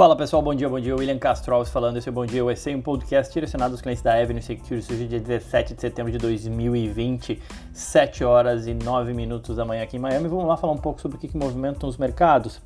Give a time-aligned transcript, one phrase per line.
[0.00, 0.96] Fala pessoal, bom dia, bom dia.
[0.96, 1.98] William Castro Alves falando.
[1.98, 4.86] Esse é o Bom Dia USA, um podcast direcionado aos clientes da Avenue Security.
[4.86, 7.38] Surge dia 17 de setembro de 2020,
[7.70, 10.26] 7 horas e 9 minutos da manhã aqui em Miami.
[10.26, 12.62] Vamos lá falar um pouco sobre o que, que movimentam os mercados.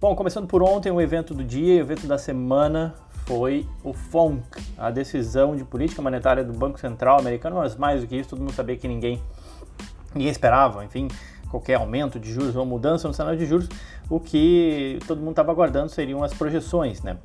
[0.00, 2.94] Bom, começando por ontem, o evento do dia, o evento da semana
[3.26, 4.42] foi o FONC,
[4.78, 8.38] a decisão de política monetária do Banco Central americano, mas mais do que isso, todo
[8.38, 9.22] mundo sabia que ninguém,
[10.14, 11.08] ninguém esperava, enfim,
[11.54, 13.68] qualquer aumento de juros ou mudança no cenário de juros,
[14.10, 17.16] o que todo mundo estava aguardando seriam as projeções, né?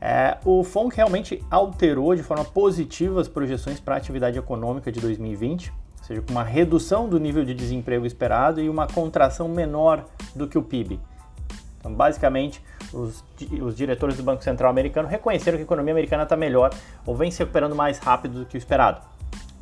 [0.00, 5.00] É, o FONC realmente alterou de forma positiva as projeções para a atividade econômica de
[5.00, 10.04] 2020, ou seja, com uma redução do nível de desemprego esperado e uma contração menor
[10.34, 11.00] do que o PIB.
[11.78, 12.62] Então, basicamente,
[12.92, 13.24] os,
[13.60, 16.70] os diretores do Banco Central americano reconheceram que a economia americana está melhor
[17.04, 19.02] ou vem se recuperando mais rápido do que o esperado.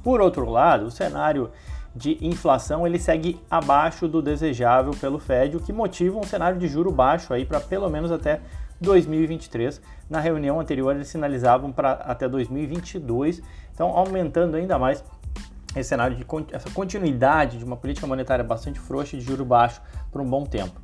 [0.04, 1.50] Por outro lado, o cenário
[1.96, 6.68] de inflação ele segue abaixo do desejável pelo Fed, o que motiva um cenário de
[6.68, 8.40] juro baixo aí para pelo menos até
[8.80, 9.80] 2023.
[10.08, 13.40] Na reunião anterior eles sinalizavam para até 2022,
[13.72, 15.02] então aumentando ainda mais
[15.74, 19.80] esse cenário de essa continuidade de uma política monetária bastante frouxa de juro baixo
[20.12, 20.80] por um bom tempo.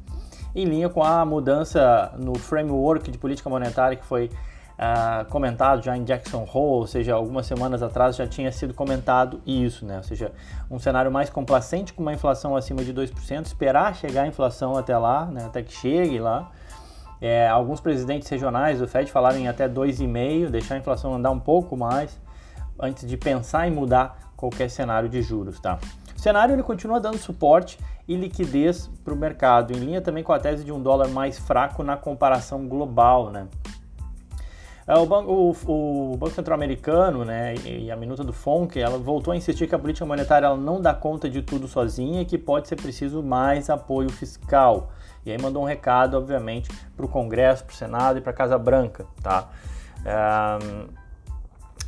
[0.55, 4.31] Em linha com a mudança no framework de política monetária que foi
[4.79, 9.41] uh, comentado já em Jackson Hole, ou seja, algumas semanas atrás já tinha sido comentado
[9.47, 9.99] isso, né?
[9.99, 10.33] Ou seja,
[10.71, 14.97] um cenário mais complacente com uma inflação acima de 2%, esperar chegar a inflação até
[14.97, 15.45] lá, né?
[15.45, 16.51] até que chegue lá.
[17.21, 21.39] É, alguns presidentes regionais do Fed falaram em até 2,5%, deixar a inflação andar um
[21.39, 22.21] pouco mais
[22.79, 25.79] antes de pensar em mudar qualquer cenário de juros, tá?
[26.17, 27.79] O cenário ele continua dando suporte
[28.09, 31.39] e liquidez para o mercado, em linha também com a tese de um dólar mais
[31.39, 33.47] fraco na comparação global, né?
[34.87, 38.99] É, o Banco, o, o Banco Central Americano né, e a minuta do FONC ela
[38.99, 42.25] voltou a insistir que a política monetária ela não dá conta de tudo sozinha e
[42.25, 44.91] que pode ser preciso mais apoio fiscal.
[45.25, 48.35] E aí mandou um recado, obviamente, para o Congresso, para o Senado e para a
[48.35, 49.07] Casa Branca.
[49.23, 49.49] Tá?
[50.05, 50.89] É,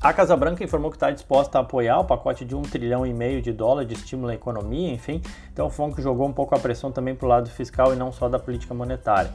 [0.01, 3.13] a Casa Branca informou que está disposta a apoiar o pacote de um trilhão e
[3.13, 5.21] meio de dólar de estímulo à economia, enfim.
[5.53, 8.13] Então o FONC jogou um pouco a pressão também para o lado fiscal e não
[8.13, 9.33] só da política monetária.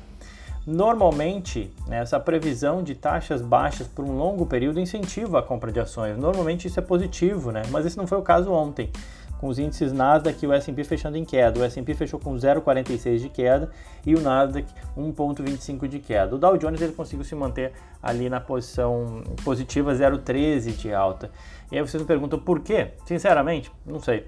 [0.71, 5.79] Normalmente, né, essa previsão de taxas baixas por um longo período incentiva a compra de
[5.79, 6.15] ações.
[6.15, 7.63] Normalmente isso é positivo, né?
[7.71, 8.91] mas esse não foi o caso ontem.
[9.39, 11.59] Com os índices Nasdaq e o S&P fechando em queda.
[11.59, 13.71] O S&P fechou com 0,46 de queda
[14.05, 16.35] e o Nasdaq 1,25 de queda.
[16.35, 21.31] O Dow Jones ele conseguiu se manter ali na posição positiva 0,13 de alta.
[21.71, 22.91] E aí vocês me perguntam por quê?
[23.05, 24.27] Sinceramente, não sei.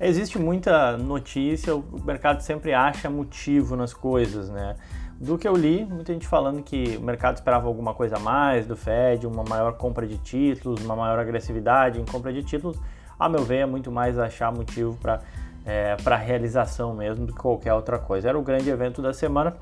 [0.00, 4.74] Existe muita notícia, o mercado sempre acha motivo nas coisas, né?
[5.22, 8.66] Do que eu li, muita gente falando que o mercado esperava alguma coisa a mais
[8.66, 12.76] do Fed, uma maior compra de títulos, uma maior agressividade em compra de títulos.
[13.16, 15.20] A meu ver, é muito mais achar motivo para
[15.64, 18.28] é, para realização mesmo do que qualquer outra coisa.
[18.28, 19.56] Era o grande evento da semana,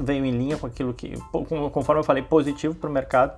[0.00, 1.14] veio em linha com aquilo que,
[1.72, 3.32] conforme eu falei, positivo para o mercado,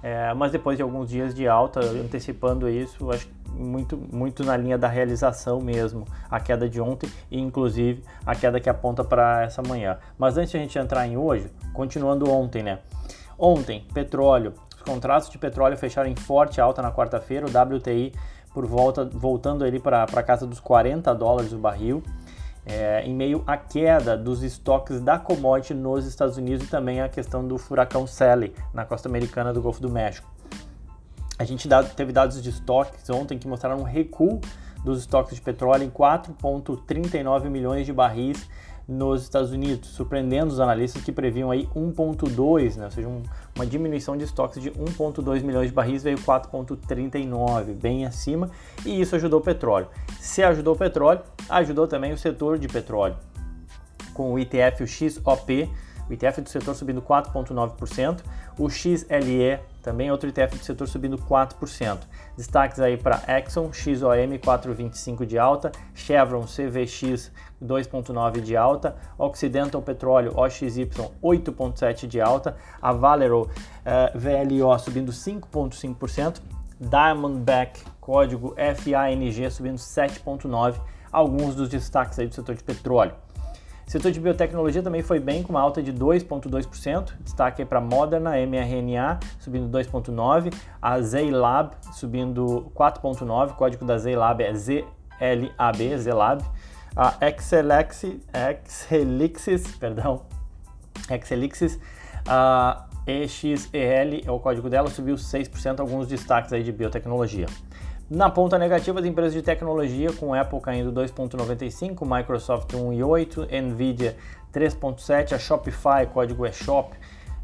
[0.00, 4.78] é, mas depois de alguns dias de alta, antecipando isso, acho muito, muito na linha
[4.78, 9.62] da realização mesmo, a queda de ontem e inclusive a queda que aponta para essa
[9.62, 9.98] manhã.
[10.18, 12.78] Mas antes de a gente entrar em hoje, continuando ontem, né?
[13.38, 18.12] Ontem, petróleo, os contratos de petróleo fecharam em forte alta na quarta-feira, o WTI
[18.52, 22.02] por volta, voltando ali para a casa dos 40 dólares o barril
[22.64, 27.08] é, em meio à queda dos estoques da commodity nos Estados Unidos e também a
[27.08, 30.31] questão do furacão Sally na costa americana do Golfo do México.
[31.42, 34.40] A gente teve dados de estoques ontem que mostraram um recuo
[34.84, 38.48] dos estoques de petróleo em 4,39 milhões de barris
[38.86, 43.24] nos Estados Unidos, surpreendendo os analistas que previam aí 1.2, né, ou seja, um,
[43.56, 48.48] uma diminuição de estoques de 1.2 milhões de barris veio 4.39, bem acima,
[48.86, 49.88] e isso ajudou o petróleo.
[50.20, 53.16] Se ajudou o petróleo, ajudou também o setor de petróleo,
[54.14, 55.68] com o ETF o XOP,
[56.12, 58.20] o ETF do setor subindo 4,9%,
[58.58, 61.98] o XLE também outro ETF do setor subindo 4%.
[62.36, 67.32] Destaques aí para Exxon, XOM 4,25 de alta, Chevron CVX
[67.62, 70.88] 2,9 de alta, Occidental Petróleo OXY
[71.22, 73.50] 8,7 de alta, a Valero
[73.84, 76.40] eh, VLO subindo 5,5%,
[76.78, 80.80] Diamondback código FANG subindo 7,9%,
[81.10, 83.14] alguns dos destaques aí do setor de petróleo.
[83.92, 87.12] Setor de biotecnologia também foi bem, com uma alta de 2,2%.
[87.20, 90.50] Destaque para Moderna, mRNA, subindo 2,9%.
[90.80, 93.50] A Zaylab, subindo 4,9%.
[93.50, 96.42] O código da Zaylab é ZLAB, Zlab.
[96.96, 97.18] A
[98.40, 100.22] Exelixis, perdão,
[101.10, 101.78] Exelixis,
[102.26, 105.80] a EXEL é o código dela, subiu 6%.
[105.80, 107.44] Alguns destaques aí de biotecnologia.
[108.14, 114.14] Na ponta negativa, as empresas de tecnologia, com Apple caindo 2,95, Microsoft 1,8, Nvidia
[114.52, 116.94] 3,7, a Shopify, código é Shop,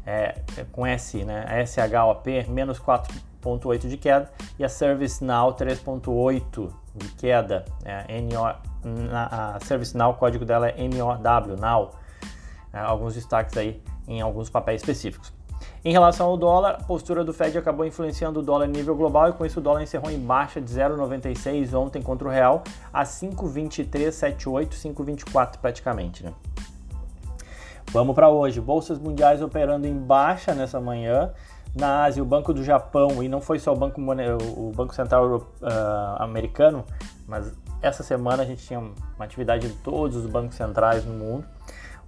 [0.05, 7.07] é, é com S, né, SHOP, menos 4,8 de queda, e a ServiceNow 3,8 de
[7.13, 8.43] queda, é, NO,
[9.09, 11.95] na, a ServiceNow, o código dela é NOW, Now,
[12.71, 15.38] é, alguns destaques aí em alguns papéis específicos.
[15.83, 19.29] Em relação ao dólar, a postura do Fed acabou influenciando o dólar em nível global
[19.29, 23.03] e com isso o dólar encerrou em baixa de 0,96 ontem contra o real a
[23.03, 26.25] 5,2378, 5,24 praticamente.
[26.25, 26.33] Né?
[27.91, 28.59] Vamos para hoje.
[28.59, 31.31] Bolsas mundiais operando em baixa nessa manhã.
[31.73, 35.37] Na Ásia, o Banco do Japão, e não foi só o Banco, o Banco Central
[35.37, 36.83] uh, americano,
[37.27, 38.93] mas essa semana a gente tinha uma
[39.25, 41.45] atividade de todos os bancos centrais no mundo.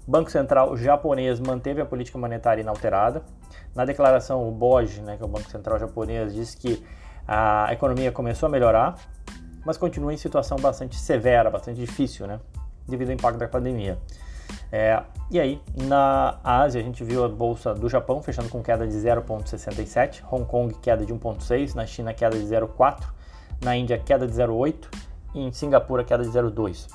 [0.08, 3.24] Banco Central japonês manteve a política monetária inalterada.
[3.76, 6.84] Na declaração, o BOJ, né, que é o Banco Central japonês, disse que
[7.28, 8.96] a economia começou a melhorar,
[9.66, 12.40] mas continua em situação bastante severa, bastante difícil, né,
[12.88, 13.98] devido ao impacto da pandemia.
[14.72, 18.88] É, e aí, na Ásia, a gente viu a bolsa do Japão fechando com queda
[18.88, 23.06] de 0,67, Hong Kong queda de 1,6, na China queda de 0,4,
[23.64, 24.88] na Índia queda de 0,8
[25.36, 26.88] e em Singapura queda de 0,2.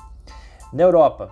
[0.73, 1.31] Na Europa,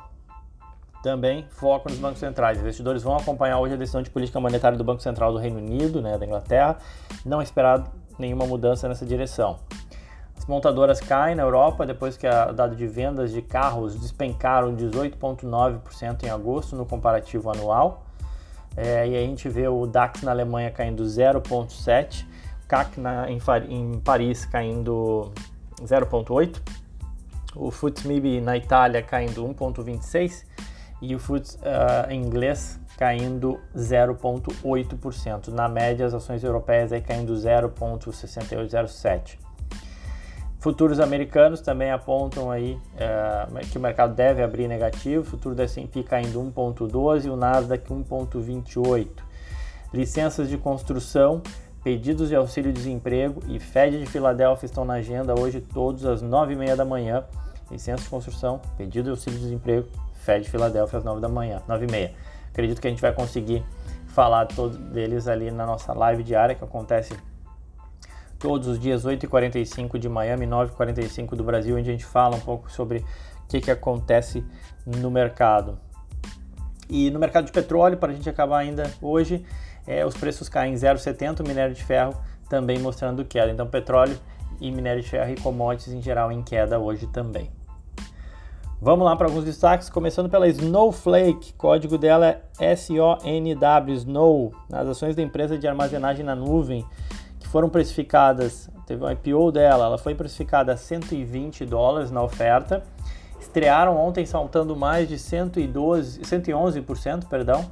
[1.06, 2.58] também foco nos bancos centrais.
[2.60, 6.02] Investidores vão acompanhar hoje a decisão de política monetária do Banco Central do Reino Unido,
[6.02, 6.78] né, da Inglaterra.
[7.24, 9.60] Não é esperado nenhuma mudança nessa direção.
[10.36, 16.24] As montadoras caem na Europa depois que o dado de vendas de carros despencaram 18,9%
[16.24, 18.08] em agosto no comparativo anual.
[18.76, 22.26] É, e a gente vê o DAX na Alemanha caindo 0,7%,
[22.68, 25.32] CAC na, em, em Paris caindo
[25.84, 26.60] 0,8%,
[27.56, 30.66] o FTSE na Itália caindo 1,26%
[31.02, 35.50] e o FTSE uh, inglês caindo 0,8%.
[35.50, 39.38] Na média, as ações europeias aí caindo 0,6807.
[40.60, 46.02] Futuros americanos também apontam aí uh, que o mercado deve abrir negativo, futuro da S&P
[46.02, 49.08] caindo 1,12 e o Nasdaq 1,28.
[49.94, 51.44] Licenças de construção,
[51.84, 56.86] pedidos de auxílio-desemprego e Fed de Filadélfia estão na agenda hoje todos às 9h30 da
[56.86, 57.24] manhã.
[57.70, 59.88] Licença de construção, pedido de auxílio-desemprego
[60.26, 62.14] Fed Filadélfia às 9 da manhã, 9 e meia.
[62.50, 63.64] Acredito que a gente vai conseguir
[64.08, 67.16] falar todos deles ali na nossa live diária que acontece
[68.40, 72.72] todos os dias 8h45 de Miami, 9h45 do Brasil, onde a gente fala um pouco
[72.72, 74.44] sobre o que, que acontece
[74.86, 75.78] no mercado.
[76.90, 79.46] E no mercado de petróleo, para a gente acabar ainda hoje,
[79.86, 82.16] é, os preços caem 0,70, o minério de ferro
[82.50, 83.52] também mostrando queda.
[83.52, 84.18] Então, petróleo
[84.60, 87.50] e minério de ferro e commodities em geral em queda hoje também.
[88.82, 95.16] Vamos lá para alguns destaques, começando pela Snowflake, código dela é SONW, Snow, as ações
[95.16, 96.86] da empresa de armazenagem na nuvem,
[97.40, 102.84] que foram precificadas, teve um IPO dela, ela foi precificada a 120 dólares na oferta,
[103.40, 107.66] estrearam ontem saltando mais de 112, 111%, perdão,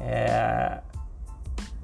[0.00, 0.78] é,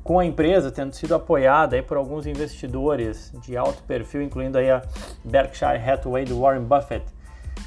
[0.02, 4.82] com a empresa tendo sido apoiada por alguns investidores de alto perfil, incluindo aí a
[5.24, 7.13] Berkshire Hathaway do Warren Buffett,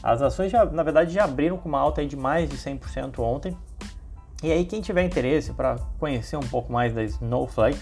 [0.02, 3.58] as ações, já, na verdade, já abriram com uma alta de mais de 100% ontem.
[4.44, 7.80] E aí, quem tiver interesse para conhecer um pouco mais da Snowflake,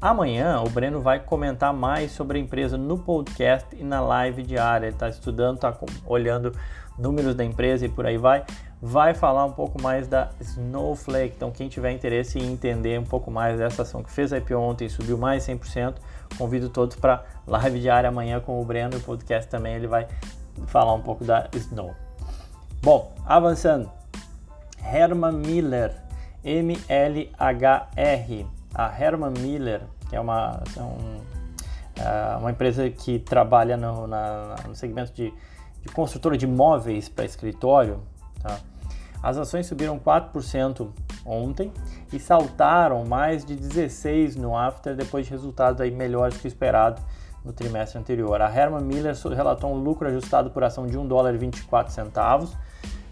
[0.00, 4.86] amanhã o Breno vai comentar mais sobre a empresa no podcast e na live diária.
[4.86, 5.76] Ele está estudando, está
[6.06, 6.52] olhando
[6.98, 8.44] números da empresa e por aí vai.
[8.80, 11.34] Vai falar um pouco mais da Snowflake.
[11.36, 14.56] Então, quem tiver interesse em entender um pouco mais dessa ação que fez a IPO
[14.56, 15.96] ontem subiu mais 100%,
[16.38, 18.96] convido todos para live diária amanhã com o Breno.
[18.96, 20.08] O podcast também ele vai
[20.66, 21.94] falar um pouco da Snow.
[22.82, 23.90] Bom, avançando.
[24.82, 25.94] Herman Miller,
[26.42, 27.26] M-L-H-R.
[28.74, 31.20] A Herman Miller, que é uma, é um,
[31.96, 35.34] é uma empresa que trabalha no, na, no segmento de,
[35.82, 38.00] de construtora de móveis para escritório,
[38.42, 38.58] tá?
[39.22, 40.88] As ações subiram 4%
[41.26, 41.70] ontem
[42.10, 47.02] e saltaram mais de 16% no after depois de resultados aí melhores que o esperado
[47.44, 48.40] no trimestre anterior.
[48.40, 52.56] A Herman Miller relatou um lucro ajustado por ação de 1 dólar e 24 centavos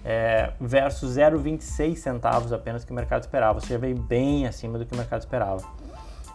[0.04, 4.86] é, versus 0,26 centavos apenas que o mercado esperava, ou seja, veio bem acima do
[4.86, 5.62] que o mercado esperava.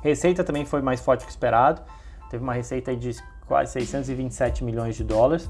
[0.01, 1.81] Receita também foi mais forte que esperado,
[2.29, 3.15] teve uma receita de
[3.47, 5.49] quase 627 milhões de dólares,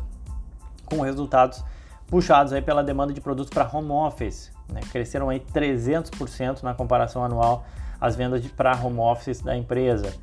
[0.86, 1.64] com resultados
[2.08, 4.82] puxados aí pela demanda de produtos para home office, né?
[4.92, 7.66] cresceram aí 300% na comparação anual
[8.00, 10.14] as vendas para home office da empresa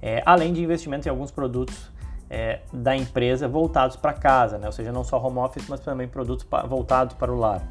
[0.00, 1.90] é, além de investimento em alguns produtos
[2.28, 4.66] é, da empresa voltados para casa, né?
[4.66, 7.62] ou seja, não só home office, mas também produtos pa voltados para o lar.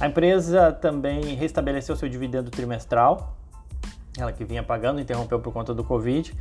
[0.00, 3.36] A empresa também restabeleceu seu dividendo trimestral,
[4.16, 6.34] ela que vinha pagando, interrompeu por conta do Covid,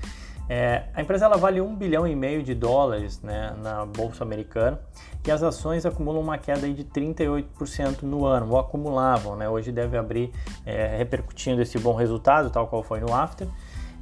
[0.49, 4.79] É, a empresa ela vale 1 bilhão e meio de dólares né, na Bolsa Americana
[5.25, 9.35] e as ações acumulam uma queda de 38% no ano, ou acumulavam.
[9.35, 9.49] Né?
[9.49, 10.31] Hoje deve abrir
[10.65, 13.45] é, repercutindo esse bom resultado, tal qual foi no After.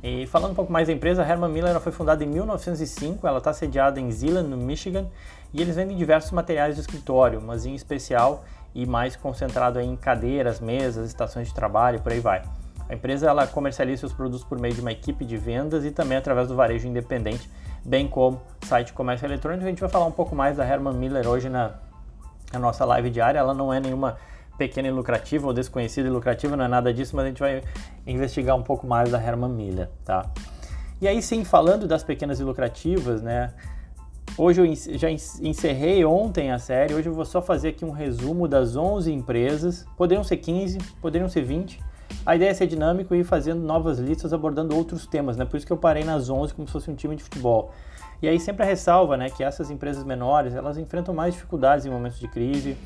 [0.08, 3.40] E falando um pouco mais da empresa, a Herman Miller foi fundada em 1905, ela
[3.40, 5.08] está sediada em Zeeland, no Michigan,
[5.52, 8.46] e eles vendem diversos materiais de escritório, mas em especial
[8.76, 12.44] e mais concentrado em cadeiras, mesas, estações de trabalho, por aí vai.
[12.88, 16.20] A empresa ela comercializa seus produtos por meio de uma equipe de vendas e também
[16.20, 17.50] através do varejo independente,
[17.84, 19.66] bem como site de comércio eletrônico.
[19.66, 21.72] A gente vai falar um pouco mais da Herman Miller hoje na,
[22.54, 23.40] na nossa live diária.
[23.40, 24.18] Ela não é nenhuma
[24.58, 27.62] pequena e lucrativa ou desconhecida e lucrativa, não é nada disso, mas a gente vai
[28.06, 30.30] investigar um pouco mais da Herman Miller, tá?
[31.02, 33.54] E aí sim, falando das pequenas e lucrativas, né?
[34.38, 38.48] Hoje eu já encerrei ontem a série, hoje eu vou só fazer aqui um resumo
[38.48, 41.80] das 11 empresas, poderiam ser 15, poderiam ser 20,
[42.26, 45.46] a ideia é ser dinâmico e ir fazendo novas listas abordando outros temas, né?
[45.46, 47.72] Por isso que eu parei nas 11 como se fosse um time de futebol.
[48.22, 51.90] E aí sempre a ressalva, né, que essas empresas menores, elas enfrentam mais dificuldades em
[51.90, 52.78] momentos de crise.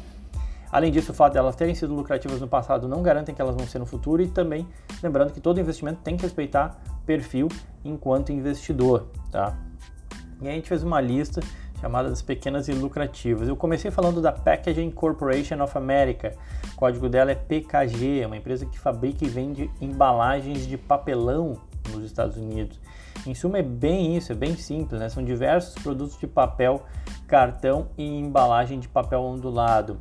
[0.71, 3.55] Além disso, o fato de elas terem sido lucrativas no passado não garantem que elas
[3.55, 4.67] vão ser no futuro e também
[5.01, 7.47] lembrando que todo investimento tem que respeitar perfil
[7.83, 9.57] enquanto investidor, tá?
[10.41, 11.41] E a gente fez uma lista
[11.81, 13.47] chamada das pequenas e lucrativas.
[13.47, 16.35] Eu comecei falando da Packaging Corporation of America.
[16.73, 21.57] O código dela é PKG, é uma empresa que fabrica e vende embalagens de papelão
[21.89, 22.79] nos Estados Unidos.
[23.25, 25.09] Em suma, é bem isso, é bem simples, né?
[25.09, 26.83] São diversos produtos de papel,
[27.27, 29.97] cartão e embalagem de papel ondulado.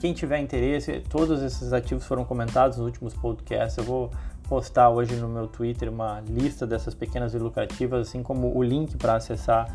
[0.00, 3.76] Quem tiver interesse, todos esses ativos foram comentados nos últimos podcasts.
[3.78, 4.10] Eu vou
[4.48, 8.96] postar hoje no meu Twitter uma lista dessas pequenas e lucrativas, assim como o link
[8.96, 9.66] para acessar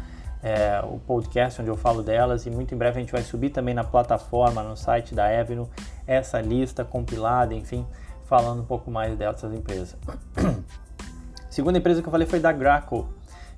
[0.41, 3.49] é, o podcast onde eu falo delas e muito em breve a gente vai subir
[3.49, 5.67] também na plataforma, no site da Avenue,
[6.07, 7.85] essa lista compilada, enfim,
[8.25, 9.95] falando um pouco mais dessas empresas.
[11.49, 13.07] Segunda empresa que eu falei foi da Graco,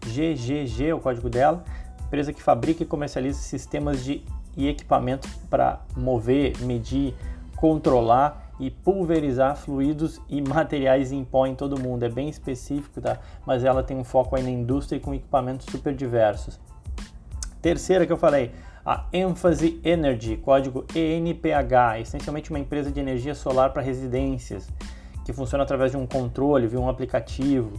[0.06, 1.64] GGG, o código dela,
[2.06, 4.24] empresa que fabrica e comercializa sistemas de
[4.56, 7.14] e equipamentos para mover, medir,
[7.56, 12.04] controlar e pulverizar fluidos e materiais em pó em todo mundo.
[12.04, 13.20] É bem específico, tá?
[13.46, 16.60] Mas ela tem um foco aí na indústria e com equipamentos super diversos.
[17.62, 18.52] Terceira que eu falei,
[18.86, 24.70] a Ênfase Energy, código ENPH, essencialmente uma empresa de energia solar para residências,
[25.26, 27.74] que funciona através de um controle, via um aplicativo,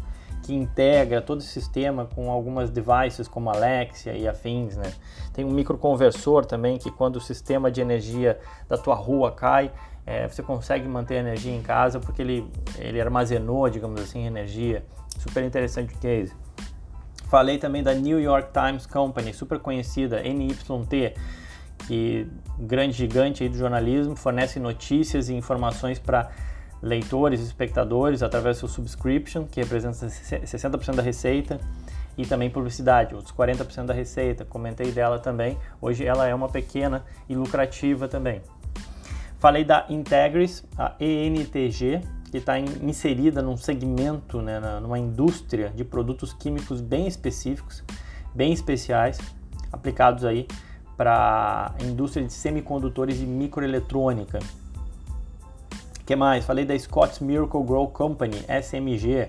[0.46, 4.92] que integra todo o sistema com algumas devices como Alexia e afins, né?
[5.32, 8.38] Tem um microconversor também que quando o sistema de energia
[8.68, 9.72] da tua rua cai,
[10.06, 12.48] é, você consegue manter a energia em casa porque ele,
[12.78, 14.84] ele armazenou, digamos assim, energia.
[15.18, 16.32] Super interessante o case.
[17.28, 21.12] Falei também da New York Times Company, super conhecida, NYT,
[21.88, 26.30] que grande gigante aí do jornalismo, fornece notícias e informações para
[26.82, 31.60] leitores espectadores através do seu subscription, que representa 60% da receita,
[32.18, 34.44] e também publicidade, outros 40% da receita.
[34.44, 35.58] Comentei dela também.
[35.80, 38.40] Hoje ela é uma pequena e lucrativa também.
[39.38, 46.32] Falei da Integris, a ENTG, que está inserida num segmento, né, numa indústria de produtos
[46.32, 47.84] químicos bem específicos,
[48.34, 49.18] bem especiais,
[49.70, 50.48] aplicados aí
[50.96, 54.38] para a indústria de semicondutores e microeletrônica.
[56.06, 56.44] Que mais?
[56.44, 59.28] Falei da Scott's Miracle Grow Company, SMG,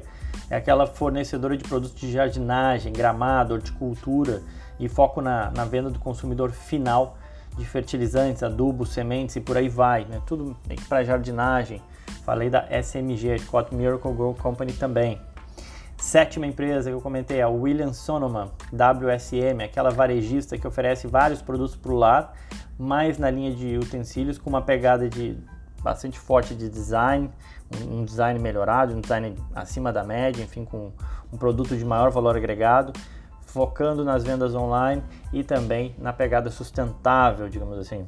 [0.50, 4.44] é aquela fornecedora de produtos de jardinagem, gramado, horticultura
[4.80, 7.18] e foco na, na venda do consumidor final
[7.58, 10.22] de fertilizantes, adubos, sementes e por aí vai, né?
[10.28, 10.56] tudo
[10.88, 11.82] para jardinagem,
[12.24, 15.18] Falei da SMG, Scott Miracle Grow Company também.
[15.98, 21.42] Sétima empresa que eu comentei é a William Sonoma, WSM, aquela varejista que oferece vários
[21.42, 22.34] produtos para o lar,
[22.78, 25.38] mais na linha de utensílios com uma pegada de
[25.88, 27.30] bastante forte de design,
[27.90, 30.92] um design melhorado, um design acima da média, enfim, com
[31.32, 32.92] um produto de maior valor agregado,
[33.42, 35.02] focando nas vendas online
[35.32, 38.06] e também na pegada sustentável, digamos assim.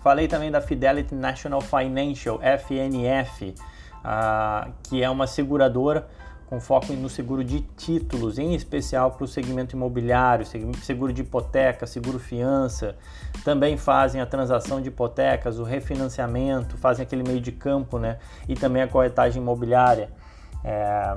[0.00, 3.54] Falei também da Fidelity National Financial, FNF,
[3.98, 6.08] uh, que é uma seguradora
[6.50, 10.44] com foco no seguro de títulos, em especial para o segmento imobiliário,
[10.82, 12.96] seguro de hipoteca, seguro fiança.
[13.44, 18.18] Também fazem a transação de hipotecas, o refinanciamento, fazem aquele meio de campo, né?
[18.48, 20.10] E também a corretagem imobiliária.
[20.64, 21.14] É,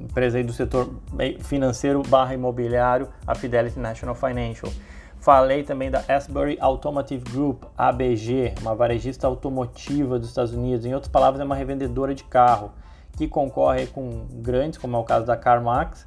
[0.00, 0.92] empresa aí do setor
[1.38, 4.72] financeiro barra imobiliário, a Fidelity National Financial.
[5.20, 10.84] Falei também da Asbury Automotive Group, ABG, uma varejista automotiva dos Estados Unidos.
[10.84, 12.72] Em outras palavras, é uma revendedora de carro
[13.16, 16.06] que concorre com grandes, como é o caso da CarMax,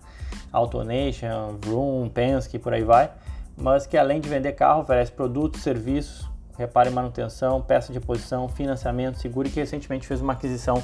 [0.52, 3.12] AutoNation, Vroom, Penske, por aí vai,
[3.58, 8.48] mas que além de vender carro, oferece produtos, serviços, reparo e manutenção, peça de reposição,
[8.48, 10.82] financiamento, seguro e que recentemente fez uma aquisição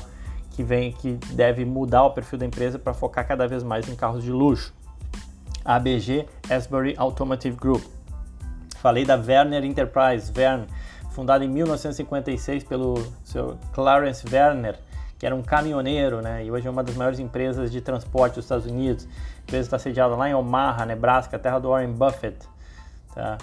[0.52, 3.96] que vem que deve mudar o perfil da empresa para focar cada vez mais em
[3.96, 4.74] carros de luxo.
[5.66, 7.84] ABG Asbury Automotive Group.
[8.78, 10.68] Falei da Werner Enterprise, Verne,
[11.10, 14.80] fundada em 1956 pelo seu Clarence Werner,
[15.18, 16.46] que era um caminhoneiro, né?
[16.46, 19.06] E hoje é uma das maiores empresas de transporte dos Estados Unidos.
[19.06, 22.38] A empresa está sediada lá em Omaha, Nebraska, terra do Warren Buffett.
[23.14, 23.38] Tá?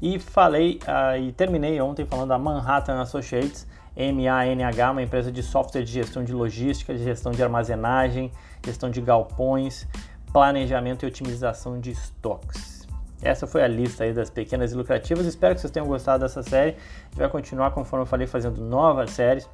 [0.00, 3.66] E falei uh, e terminei ontem falando da Manhattan Associates,
[3.96, 8.30] MANH, uma empresa de software de gestão de logística, de gestão de armazenagem,
[8.64, 9.86] gestão de galpões,
[10.32, 12.86] planejamento e otimização de estoques.
[13.22, 15.24] Essa foi a lista aí das pequenas e lucrativas.
[15.24, 16.72] Espero que vocês tenham gostado dessa série.
[16.72, 19.48] A gente vai continuar, conforme eu falei, fazendo novas séries.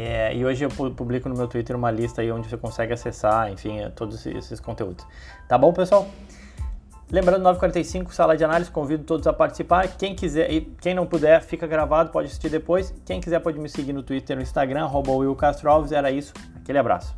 [0.00, 3.50] É, e hoje eu publico no meu Twitter uma lista aí onde você consegue acessar,
[3.50, 5.04] enfim, todos esses conteúdos.
[5.48, 6.06] Tá bom, pessoal?
[7.10, 9.88] Lembrando, 9h45, sala de análise, convido todos a participar.
[9.88, 12.94] Quem quiser e quem não puder, fica gravado, pode assistir depois.
[13.04, 15.90] Quem quiser pode me seguir no Twitter, no Instagram, arroba Will Castro Alves.
[15.90, 17.16] Era isso, aquele abraço.